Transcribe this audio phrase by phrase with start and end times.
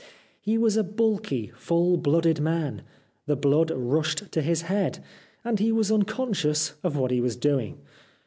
[0.39, 2.81] He was a bulky, full blooded man;
[3.27, 4.97] the blood rushed to his head,
[5.43, 7.77] and he was unconscious of what he was doing.